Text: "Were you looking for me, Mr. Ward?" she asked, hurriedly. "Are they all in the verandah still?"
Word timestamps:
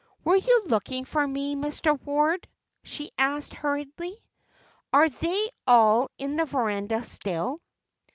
"Were 0.23 0.35
you 0.35 0.63
looking 0.65 1.05
for 1.05 1.27
me, 1.27 1.53
Mr. 1.55 1.95
Ward?" 2.07 2.47
she 2.81 3.11
asked, 3.19 3.53
hurriedly. 3.53 4.17
"Are 4.91 5.07
they 5.09 5.51
all 5.67 6.09
in 6.17 6.37
the 6.37 6.45
verandah 6.45 7.05
still?" 7.05 7.61